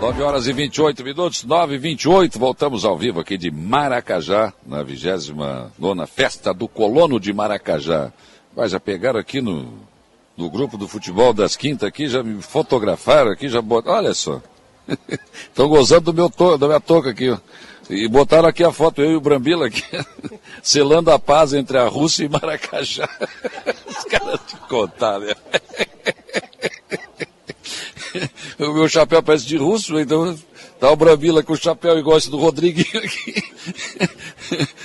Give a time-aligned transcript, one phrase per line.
[0.00, 4.80] 9 horas e 28 minutos, 9 e 28, voltamos ao vivo aqui de Maracajá, na
[4.80, 8.12] 29 Festa do Colono de Maracajá.
[8.54, 9.72] Mas já pegaram aqui no,
[10.36, 14.40] no grupo do futebol das quintas aqui, já me fotografaram aqui, já botaram, olha só.
[15.34, 17.38] Estão gozando do meu to, da minha touca aqui, ó.
[17.90, 19.82] E botaram aqui a foto, eu e o Brambila aqui,
[20.62, 23.08] selando a paz entre a Rússia e Maracajá.
[23.84, 25.34] Os caras te contaram, né?
[28.58, 30.36] O meu chapéu parece de russo, então
[30.80, 33.42] tá o Brambila com o chapéu igual esse do Rodriguinho aqui,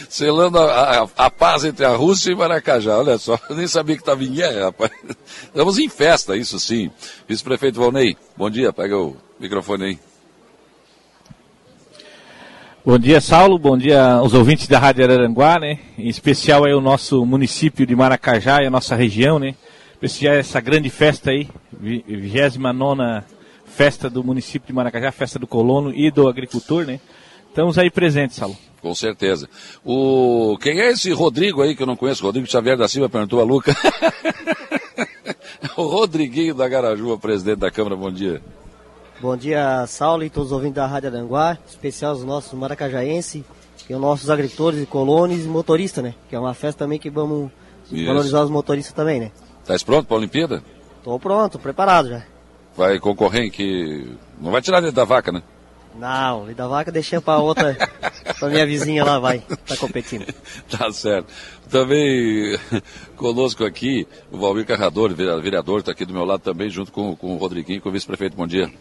[0.07, 2.97] selando a, a, a, paz entre a Rússia e Maracajá.
[2.97, 4.91] Olha só, eu nem sabia que estava em guerra, rapaz.
[5.45, 6.91] Estamos em festa, isso sim.
[7.27, 9.99] Vice-prefeito Valnei, bom dia, pega o microfone aí.
[12.85, 13.57] Bom dia, Saulo.
[13.57, 15.79] Bom dia aos ouvintes da Rádio Araranguá, né?
[15.97, 19.55] Em especial aí o nosso município de Maracajá e a nossa região, né?
[20.01, 22.59] Prestigiar essa grande festa aí, 29
[23.73, 26.99] festa do município de Maracajá, festa do colono e do agricultor, né?
[27.49, 28.55] Estamos aí presentes, Saulo.
[28.81, 29.49] Com certeza.
[29.83, 30.57] O...
[30.61, 32.23] Quem é esse Rodrigo aí que eu não conheço?
[32.23, 33.75] Rodrigo Xavier da Silva perguntou a Luca.
[35.77, 38.41] o Rodriguinho da Garajua, presidente da Câmara, bom dia.
[39.19, 43.43] Bom dia, Saulo e todos os ouvintes da Rádio Aranguá, especial os nossos maracajaenses,
[43.89, 46.13] e os nossos agricultores e colonos e motoristas, né?
[46.29, 47.51] Que é uma festa também que vamos
[47.91, 48.05] Isso.
[48.05, 49.31] valorizar os motoristas também, né?
[49.65, 50.63] Tá pronto para a Olimpíada?
[51.03, 52.32] Tô pronto, preparado já.
[52.75, 54.07] Vai concorrer em que.
[54.39, 55.41] Não vai tirar dentro da vaca, né?
[55.95, 57.77] Não, da vaca deixei para outra,
[58.39, 60.25] para minha vizinha lá vai, tá competindo.
[60.69, 61.31] tá certo.
[61.69, 62.57] Também
[63.15, 67.35] conosco aqui o Valmir Carrador, vereador, está aqui do meu lado também, junto com, com
[67.35, 68.35] o Rodriguinho, com o vice-prefeito.
[68.35, 68.71] Bom dia.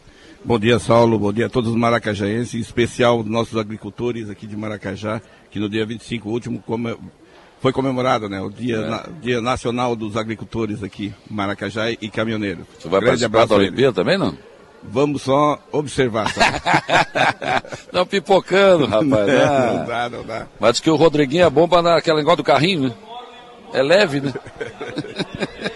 [0.45, 1.19] Bom dia, Saulo.
[1.19, 5.69] Bom dia a todos os maracajaenses, em especial nossos agricultores aqui de Maracajá, que no
[5.69, 6.97] dia 25 último come...
[7.63, 8.41] foi comemorado, né?
[8.41, 8.89] O dia, é.
[8.89, 9.07] na...
[9.21, 12.67] dia Nacional dos Agricultores aqui, Maracajá e Caminhoneiro.
[12.77, 14.37] Você vai Grande participar da Olimpíada também, não?
[14.83, 16.27] Vamos só observar.
[16.35, 17.63] Tá?
[17.93, 19.09] não pipocando, rapaz.
[19.09, 19.73] Não, ah.
[19.77, 20.47] não dá, não dá.
[20.59, 22.95] Mas diz que o Rodriguinho é bom para dar aquela negócio do carrinho, né?
[23.73, 24.35] É leve, né?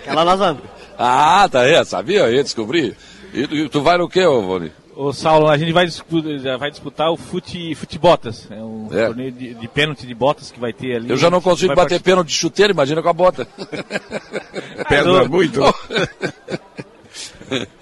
[0.03, 0.57] Aquela nós
[0.99, 2.21] Ah, tá aí, sabia?
[2.23, 2.97] Eu ia descobrir.
[3.33, 4.73] E, tu vai no quê, ô Voni?
[4.97, 8.51] Ô Saulo, a gente vai disputar, vai disputar o fute, fute botas.
[8.51, 9.09] É um é.
[9.09, 11.11] torneio de, de pênalti de botas que vai ter ali.
[11.11, 12.05] Eu já não consigo bater participar.
[12.05, 13.45] pênalti de chuteiro, imagina com a bota.
[14.89, 15.61] Pesa muito.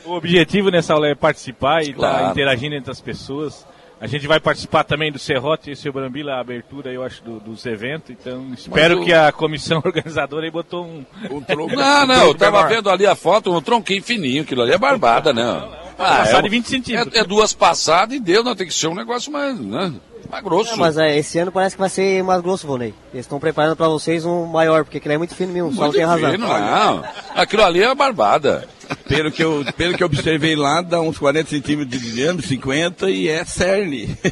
[0.04, 3.64] o objetivo nessa aula é participar e estar tá interagindo entre as pessoas.
[4.00, 7.22] A gente vai participar também do Serrote e o seu Brambila, a abertura, eu acho,
[7.22, 8.10] do, dos eventos.
[8.10, 9.04] Então, espero o...
[9.04, 11.06] que a comissão organizadora aí botou um.
[11.30, 11.76] um tronco.
[11.76, 15.32] Não, não, eu tava vendo ali a foto, um tronquinho fininho, aquilo ali é barbada,
[15.32, 15.44] né?
[15.44, 15.73] não.
[15.98, 16.12] Não, não.
[16.12, 17.14] Ah, é, de 20 centímetros.
[17.14, 19.92] É, é, duas passadas e deu, não tem que ser um negócio mais, né?
[20.30, 20.74] mais grosso.
[20.74, 22.94] É, mas é, esse ano parece que vai ser mais grosso, Vonei.
[23.12, 25.92] Eles estão preparando para vocês um maior, porque aquele é muito fino mesmo, muito só
[25.92, 26.30] tem razão.
[26.30, 27.04] Fino, não.
[27.34, 28.68] Aquilo ali é barbada.
[29.08, 33.10] Pelo que, eu, pelo que eu observei lá, dá uns 40 centímetros de diâmetro, 50
[33.10, 34.16] e é cerne.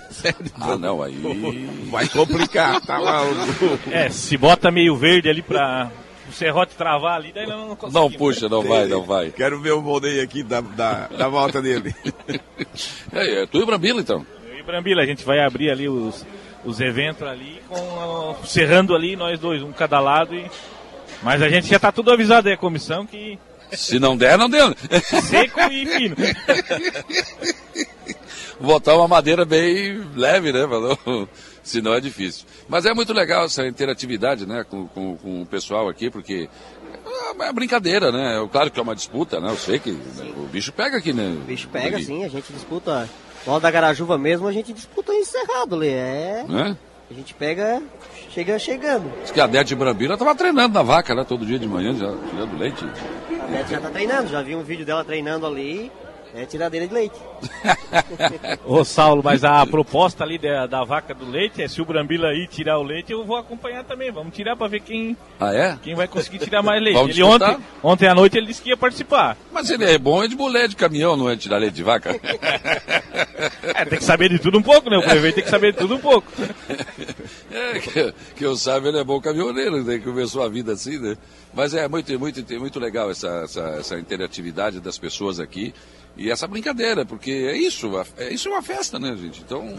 [0.61, 1.17] Ah, não, aí.
[1.91, 3.23] Vai complicar, tá lá.
[3.25, 3.35] O...
[3.91, 5.91] É, se bota meio verde ali pra
[6.29, 7.95] o serrote travar ali, daí não consegue.
[7.95, 9.31] Não puxa, não vai, não vai.
[9.31, 11.95] Quero ver o Volney aqui da, da, da volta dele.
[13.13, 14.25] É, é, tu e o Brambila então?
[14.49, 16.25] Eu e o Brambila, a gente vai abrir ali os,
[16.65, 20.35] os eventos ali, com, cerrando ali nós dois, um cada lado.
[20.35, 20.51] E...
[21.23, 23.39] Mas a gente já tá tudo avisado aí, a comissão, que
[23.73, 24.75] se não der, não deu.
[25.03, 26.17] Seco e fino.
[28.63, 30.67] Botar uma madeira bem leve, né?
[30.67, 31.29] Falou?
[31.63, 32.47] Senão é difícil.
[32.69, 36.49] Mas é muito legal essa interatividade, né, com, com, com o pessoal aqui, porque
[37.05, 38.49] é uma brincadeira, né?
[38.51, 39.51] Claro que é uma disputa, né?
[39.51, 41.37] Eu sei que né, o bicho pega aqui, né?
[41.41, 42.25] O bicho pega, sim.
[42.25, 43.09] A gente disputa.
[43.47, 45.89] Nós da Garajuva mesmo, a gente disputa encerrado ali.
[45.89, 46.45] É.
[46.49, 46.77] é?
[47.11, 47.83] A gente pega,
[48.31, 49.13] chega chegando.
[49.21, 51.25] Diz que a Dete Brambila estava treinando na vaca, né?
[51.25, 52.85] Todo dia de manhã, já tirando leite.
[52.85, 55.93] A Dete já está treinando, já vi um vídeo dela treinando ali.
[56.35, 57.17] É tiradeira de leite.
[58.65, 62.29] Ô Saulo, mas a proposta ali da, da, vaca do leite é se o Brambila
[62.29, 64.11] aí tirar o leite, eu vou acompanhar também.
[64.11, 65.79] Vamos tirar para ver quem, ah, é?
[65.83, 66.99] quem vai conseguir tirar mais leite.
[66.99, 69.37] ele ontem, ontem à noite ele disse que ia participar.
[69.53, 71.83] Mas ele é bom é de mulher de caminhão, não é de tirar leite de
[71.83, 72.11] vaca?
[73.63, 74.97] é, tem que saber de tudo um pouco, né?
[74.97, 76.33] O prefeito tem que saber de tudo um pouco.
[77.53, 79.99] É, que, que eu saiba, ele é bom caminhoneiro, né?
[79.99, 81.19] Começou a vida assim, né?
[81.53, 85.75] Mas é muito, muito, muito legal essa, essa, essa interatividade das pessoas aqui.
[86.17, 89.41] E essa brincadeira, porque é isso, é, isso é uma festa, né, gente?
[89.41, 89.75] Então,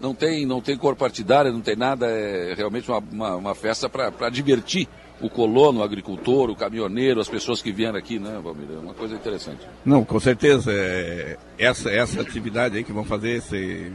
[0.00, 3.88] não tem, não tem cor partidária, não tem nada, é realmente uma, uma, uma festa
[3.88, 4.88] para divertir
[5.20, 8.68] o colono, o agricultor, o caminhoneiro, as pessoas que vieram aqui, né, Valmir?
[8.72, 9.66] É uma coisa interessante.
[9.84, 10.72] Não, com certeza.
[10.72, 13.92] É, essa, essa atividade aí que vão fazer, esse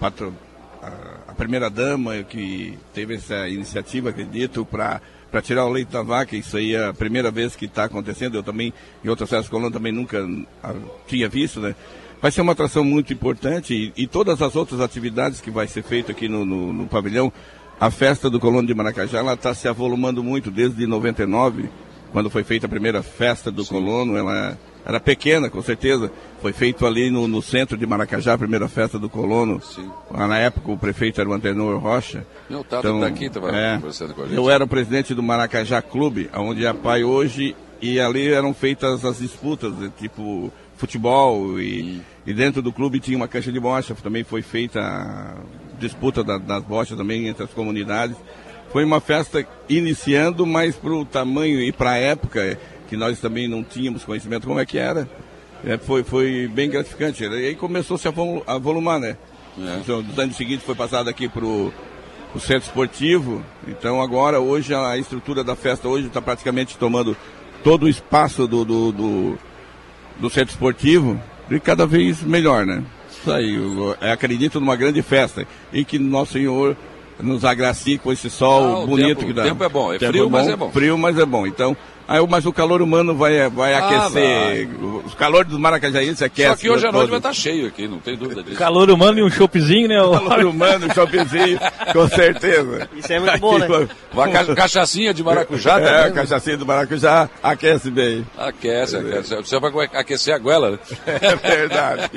[0.00, 0.34] patro,
[0.82, 5.00] a, a primeira-dama que teve essa iniciativa, acredito, para
[5.32, 6.36] para tirar o leite da vaca.
[6.36, 8.36] Isso aí é a primeira vez que está acontecendo.
[8.36, 10.24] Eu também, em outras festas colonas, também nunca
[10.62, 10.74] a,
[11.08, 11.74] tinha visto, né?
[12.20, 15.82] vai ser uma atração muito importante e, e, todas as outras atividades que vai ser
[15.82, 17.32] feito aqui no, no, no pavilhão,
[17.80, 21.68] a festa do Colono de Maracajá, ela está se avolumando muito desde 99,
[22.12, 23.70] quando foi feita a primeira festa do Sim.
[23.70, 26.10] Colono, ela era pequena, com certeza.
[26.40, 29.60] Foi feito ali no, no, centro de Maracajá, a primeira festa do colono.
[29.62, 29.88] Sim.
[30.10, 32.26] Na época o prefeito era o Antenor Rocha.
[32.50, 34.36] Meu, Tato então, tá aqui, tava é, conversando com a gente.
[34.36, 38.52] Eu era o presidente do Maracajá Clube, onde é a PAI hoje, e ali eram
[38.52, 42.00] feitas as disputas, tipo futebol, e, hum.
[42.26, 45.34] e dentro do clube tinha uma caixa de bocha, também foi feita a
[45.78, 48.16] disputa da, das bochas também entre as comunidades.
[48.72, 52.58] Foi uma festa iniciando, mas para o tamanho e para a época
[52.92, 55.08] que nós também não tínhamos conhecimento como é que era.
[55.64, 57.24] É, foi, foi bem gratificante.
[57.24, 59.16] E aí começou-se a, volumar, né?
[59.58, 59.78] É.
[59.78, 61.72] Então, dos anos seguintes foi passado aqui para o
[62.38, 63.42] centro esportivo.
[63.66, 67.16] Então agora, hoje, a estrutura da festa hoje está praticamente tomando
[67.64, 69.38] todo o espaço do, do, do,
[70.20, 71.18] do, centro esportivo
[71.50, 72.84] e cada vez melhor, né?
[73.10, 76.76] Isso aí, eu, eu acredito numa grande festa e que Nosso Senhor
[77.22, 79.42] nos agracie com esse sol bonito tempo, que dá.
[79.42, 80.70] O tempo é bom, é frio, é bom, mas é bom.
[80.70, 81.46] Frio, mas é bom.
[81.46, 81.74] Então,
[82.12, 84.68] Aí, mas o calor humano vai, vai ah, aquecer.
[84.68, 85.02] Vai.
[85.02, 86.52] Os calores dos maracajaíenses aquecem.
[86.52, 88.58] Só que hoje à noite vai estar tá cheio aqui, não tem dúvida disso.
[88.58, 89.96] Calor humano e um choppzinho, né?
[89.96, 91.58] Calor humano, um choppzinho,
[91.90, 92.86] com certeza.
[92.94, 93.88] Isso é muito bom, né?
[94.12, 96.04] Uma ca cachaçinha de maracujá é, também.
[96.04, 98.26] É, cachaçinha de maracujá aquece bem.
[98.36, 99.34] Aquece, aquece.
[99.36, 100.78] Você vai aquecer a goela, né?
[101.22, 102.10] É verdade.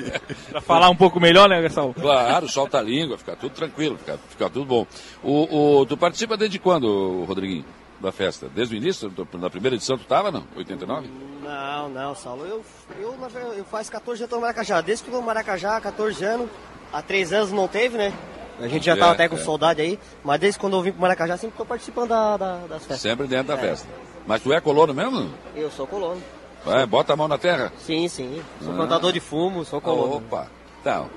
[0.51, 1.93] pra falar um pouco melhor, né, Gastão?
[1.93, 4.85] Claro, solta a língua, fica tudo tranquilo, fica, fica tudo bom.
[5.23, 7.63] O, o, tu participa desde quando, Rodriguinho?
[8.05, 8.47] Da festa?
[8.53, 10.43] Desde o início, na primeira edição, tu estava, não?
[10.55, 11.09] 89?
[11.43, 12.45] Não, não, Saulo.
[12.45, 12.63] Eu,
[12.99, 13.15] eu,
[13.57, 14.81] eu faz 14 anos no Maracajá.
[14.81, 16.49] Desde que eu tô no Maracajá, 14 anos,
[16.93, 18.13] há 3 anos não teve, né?
[18.59, 19.39] A gente já é, tava até com é.
[19.39, 22.79] saudade aí, mas desde quando eu vim pro Maracajá, sempre tô participando da, da, das
[22.79, 23.01] festas.
[23.01, 23.57] Sempre dentro da é.
[23.57, 23.87] festa.
[24.25, 25.29] Mas tu é colono mesmo?
[25.55, 26.21] Eu sou colono.
[26.67, 27.71] É, bota a mão na terra?
[27.79, 28.41] Sim, sim.
[28.61, 28.75] Sou ah.
[28.75, 30.17] plantador de fumo, sou colono.
[30.17, 30.47] Opa,
[30.79, 31.09] então.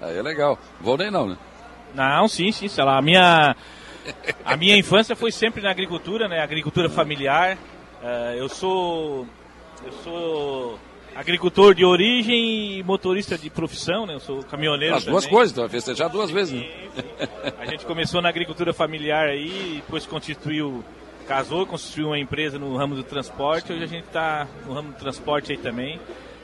[0.00, 0.58] Aí é legal.
[0.80, 1.38] Vou nem não, né?
[1.94, 2.68] Não, sim, sim.
[2.68, 3.54] Sei lá, a minha
[4.44, 6.40] a minha infância foi sempre na agricultura, né?
[6.40, 7.56] Agricultura familiar.
[8.02, 9.26] Uh, eu sou
[9.84, 10.78] eu sou
[11.14, 14.14] agricultor de origem e motorista de profissão, né?
[14.14, 14.94] Eu sou caminhoneiro.
[14.94, 16.54] As duas coisas, então festejar duas vezes.
[16.54, 16.68] Né?
[17.58, 20.84] A gente começou na agricultura familiar aí, depois constituiu,
[21.26, 23.72] casou, constituiu uma empresa no ramo do transporte.
[23.72, 26.00] Hoje a gente está no ramo do transporte aí também.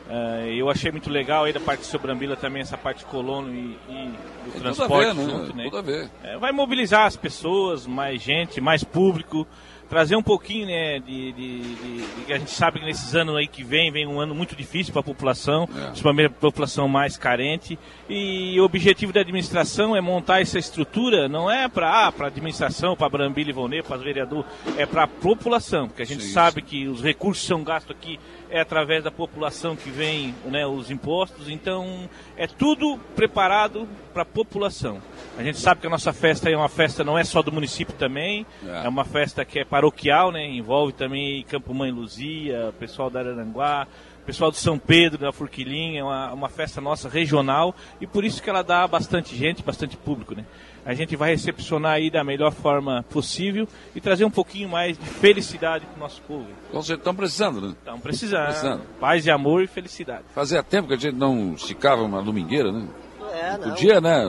[0.09, 3.53] Uh, eu achei muito legal aí da parte de Sobrambila também, essa parte de colono
[3.53, 4.11] e, e
[4.45, 5.39] do Tem transporte tudo a ver, né?
[5.39, 5.65] junto, né?
[5.65, 6.11] Tudo a ver.
[6.23, 9.47] É, vai mobilizar as pessoas, mais gente, mais público
[9.89, 13.47] trazer um pouquinho, né, de, de, de, de, a gente sabe que nesses anos aí
[13.47, 15.87] que vem, vem um ano muito difícil para a população, é.
[15.87, 17.79] principalmente a população mais carente,
[18.09, 22.97] e o objetivo da administração é montar essa estrutura, não é para ah, para administração,
[22.97, 26.33] para Brambila e Vonê, para os vereadores, é para a população, porque a gente Sim,
[26.33, 28.19] sabe que os recursos são gastos aqui
[28.51, 34.27] é através da população que vem, né, os impostos, então é tudo preparado para a
[34.27, 35.01] população.
[35.37, 37.95] A gente sabe que a nossa festa é uma festa não é só do município
[37.95, 40.47] também, é, é uma festa que é paroquial, né?
[40.47, 43.87] Envolve também Campo Mãe Luzia, pessoal da Araranguá,
[44.25, 48.43] pessoal de São Pedro, da Furquilinha, é uma, uma festa nossa regional e por isso
[48.43, 50.45] que ela dá bastante gente, bastante público, né?
[50.87, 55.05] A gente vai recepcionar aí da melhor forma possível e trazer um pouquinho mais de
[55.05, 56.47] felicidade para o nosso povo.
[56.69, 57.75] Então vocês estão precisando, né?
[57.77, 58.47] Estão precisando.
[58.47, 58.83] precisando.
[59.01, 60.23] Paz e amor e felicidade.
[60.33, 62.87] Fazia tempo que a gente não esticava uma domingueira, né?
[63.33, 63.71] É, não.
[63.71, 64.23] Podia, né?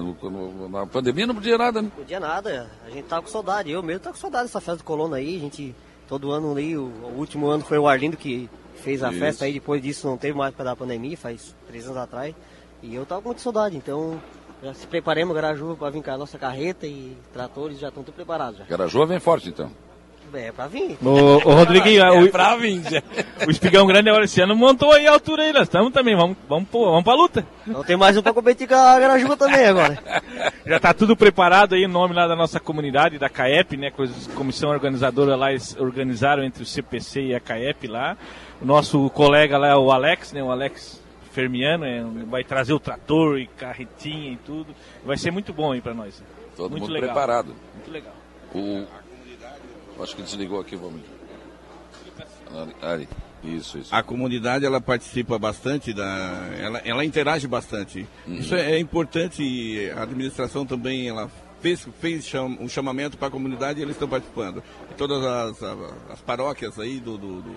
[0.72, 1.92] Na pandemia não podia nada, né?
[1.96, 2.72] Podia nada.
[2.88, 3.70] A gente tava com saudade.
[3.70, 5.38] Eu mesmo tava com saudade dessa festa do Colono aí.
[5.38, 5.76] A gente,
[6.10, 9.20] todo ano aí, o, o último ano foi o Arlindo que fez a Isso.
[9.20, 9.54] festa aí.
[9.54, 12.34] Depois disso não teve mais para dar pandemia, faz três anos atrás.
[12.82, 13.78] E eu tava com muita saudade.
[13.78, 14.20] Então,
[14.64, 18.16] já se preparemos, Garajuva, para vir com a nossa carreta e tratores já estão tudo
[18.16, 18.60] preparados.
[18.60, 18.66] Já.
[18.66, 19.72] Garajuva vem forte então.
[20.34, 20.98] É pra vir.
[21.02, 22.82] O, o Rodriguinho, é, o, pra vir.
[23.46, 26.36] o Espigão Grande agora esse ano montou aí a altura aí, nós estamos também, vamos,
[26.50, 27.48] vamos, vamos pra luta.
[27.66, 29.98] Não tem mais um pra competir com a Garajuba também agora.
[30.66, 34.36] Já tá tudo preparado aí, em nome lá da nossa comunidade, da CAEP, né, a
[34.36, 38.18] comissão organizadora lá, eles organizaram entre o CPC e a CAEP lá.
[38.62, 41.02] O nosso colega lá é o Alex, né, o Alex
[41.38, 44.74] Fermiano, é, vai trazer o trator e carretinha e tudo.
[45.06, 46.24] Vai ser muito bom aí pra nós.
[46.56, 47.10] Todo muito mundo legal.
[47.10, 47.56] preparado.
[47.76, 48.16] Muito legal.
[48.56, 48.88] O,
[50.02, 51.02] Acho que desligou aqui, vamos.
[52.82, 53.08] Ali.
[53.44, 53.94] Isso, isso.
[53.94, 58.08] A comunidade ela participa bastante da, ela, ela interage bastante.
[58.26, 58.34] Uhum.
[58.34, 59.92] Isso é, é, importante.
[59.96, 61.30] A administração também ela
[61.62, 64.64] fez, fez cham, um chamamento para a comunidade e eles estão participando.
[64.90, 65.78] E todas as, as,
[66.14, 67.56] as paróquias aí do, do, do,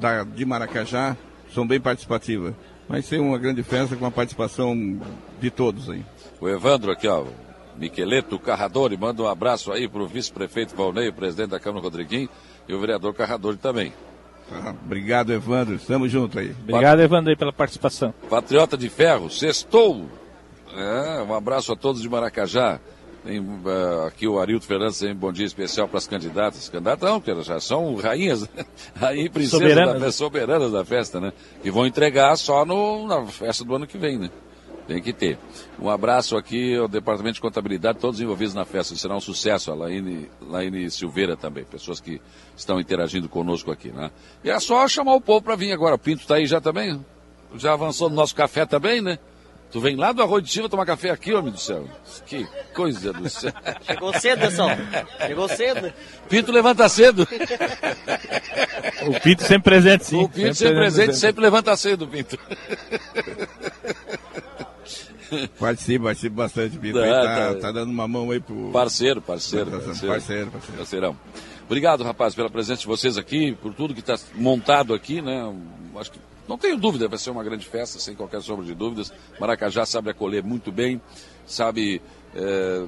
[0.00, 1.16] da, de Maracajá
[1.54, 2.54] são bem participativas.
[2.88, 5.00] Vai ser uma grande festa com a participação
[5.40, 6.04] de todos aí.
[6.40, 7.24] O Evandro aqui, ó,
[7.76, 12.28] Miqueleto Carradori, manda um abraço aí para o vice-prefeito Valnei, presidente da Câmara Rodriguinho
[12.68, 13.92] e o vereador Carradori também.
[14.52, 15.74] Ah, obrigado, Evandro.
[15.74, 16.54] Estamos juntos aí.
[16.62, 18.12] Obrigado, Evandro, aí, pela participação.
[18.28, 20.06] Patriota de Ferro, sextou.
[20.76, 22.78] É, um abraço a todos de Maracajá.
[23.24, 26.68] Tem, uh, aqui o Arilto Fernandes tem um bom dia especial para as candidatas.
[26.68, 28.46] Candidatas não, porque já são rainhas,
[28.94, 30.00] rainhas e princesas soberanas.
[30.00, 31.32] Da, soberanas da festa, né?
[31.62, 34.30] Que vão entregar só no, na festa do ano que vem, né?
[34.86, 35.38] Tem que ter.
[35.80, 38.94] Um abraço aqui ao Departamento de Contabilidade, todos envolvidos na festa.
[38.94, 39.72] Será um sucesso.
[39.72, 42.20] A Laine, Laine Silveira também, pessoas que
[42.54, 44.10] estão interagindo conosco aqui, né?
[44.44, 45.94] E é só chamar o povo para vir agora.
[45.94, 47.02] O Pinto está aí já também?
[47.56, 49.18] Já avançou no nosso café também, né?
[49.74, 51.84] Tu vem lá do Arroio de Silva tomar café aqui, homem do céu.
[52.26, 53.52] Que coisa do céu.
[53.84, 54.68] Chegou cedo, pessoal.
[55.26, 55.92] Chegou cedo.
[56.28, 57.26] Pinto levanta cedo.
[59.04, 60.22] O Pinto sempre presente, sim.
[60.22, 62.38] O Pinto sempre, sempre presente, presente, sempre levanta cedo, Pinto.
[65.58, 67.00] Participa, participa bastante, Pinto.
[67.00, 68.70] Tá, tá, tá, dando uma mão aí pro.
[68.70, 69.72] Parceiro, parceiro.
[69.72, 70.50] Parceiro, parceiro.
[70.52, 70.76] parceiro.
[70.76, 71.16] Parceirão.
[71.66, 75.52] Obrigado, rapaz, pela presença de vocês aqui, por tudo que está montado aqui, né?
[75.96, 79.12] Acho que não tenho dúvida, vai ser uma grande festa, sem qualquer sombra de dúvidas.
[79.40, 81.00] Maracajá sabe acolher muito bem,
[81.46, 82.02] sabe
[82.34, 82.86] é,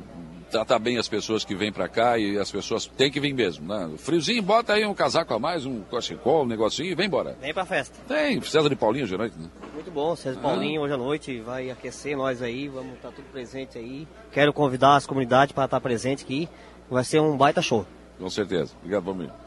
[0.51, 3.67] tratar bem as pessoas que vêm para cá e as pessoas têm que vir mesmo.
[3.67, 3.97] Né?
[3.99, 7.37] Friozinho, bota aí um casaco a mais, um cachecol, um negocinho e vem embora.
[7.41, 7.97] Vem pra festa.
[8.07, 9.39] Tem, César de Paulinho hoje à noite.
[9.39, 9.49] Né?
[9.75, 10.43] Muito bom, César ah.
[10.43, 14.07] Paulinho hoje à noite vai aquecer nós aí, vamos estar tudo presente aí.
[14.33, 16.49] Quero convidar as comunidades para estar presente aqui,
[16.91, 17.87] vai ser um baita show.
[18.19, 18.73] Com certeza.
[18.81, 19.46] Obrigado, Palmeiras.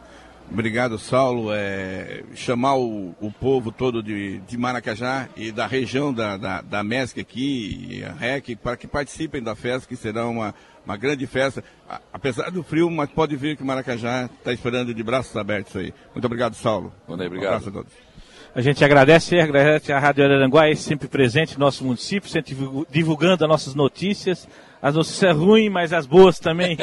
[0.52, 1.54] Obrigado, Saulo.
[1.54, 6.84] É, chamar o, o, povo todo de, de Maracajá e da região da, da, da
[6.84, 11.28] MESC aqui, e a REC, para que participem da festa, que será uma, uma grande
[11.28, 11.64] festa.
[11.88, 15.94] A, apesar do frio, mas pode ver que Maracajá está esperando de braços abertos aí.
[16.14, 16.92] Muito obrigado, Saulo.
[17.08, 17.44] Bom, obrigado.
[17.44, 18.09] Um abraço a todos.
[18.56, 22.56] A gente agradece, agradece a Rádio Araranguá, sempre presente no nosso município, sempre
[22.90, 24.48] divulgando as nossas notícias,
[24.82, 26.76] as notícias ruins, mas as boas também,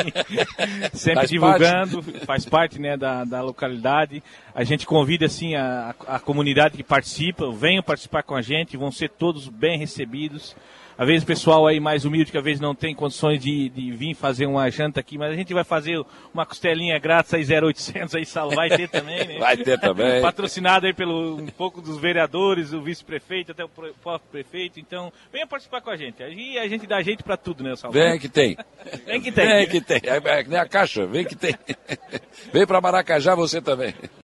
[0.95, 2.27] sempre faz divulgando, parte.
[2.27, 4.23] faz parte né, da, da localidade.
[4.55, 8.93] A gente convida assim a, a comunidade que participa, venham participar com a gente, vão
[8.93, 10.55] ser todos bem recebidos.
[10.99, 13.93] Às vezes o pessoal aí mais humilde que às vezes não tem condições de, de
[13.93, 18.15] vir fazer uma janta aqui, mas a gente vai fazer uma costelinha grátis aí 0800
[18.15, 19.39] aí, Salo, vai ter também, né?
[19.47, 20.23] Vai ter também.
[20.23, 25.47] Patrocinado aí pelo um pouco dos vereadores, o vice-prefeito, até o próprio prefeito, então venha
[25.47, 26.23] participar com a gente.
[26.23, 27.93] Aí a gente dá jeito para tudo, né, Salo?
[27.93, 28.57] Vem que tem.
[29.05, 29.47] Vem que tem.
[29.47, 30.01] Vem que tem.
[30.05, 31.55] É, é, nem a caixa, vem que tem.
[32.53, 33.95] Vem para Maracajá você também.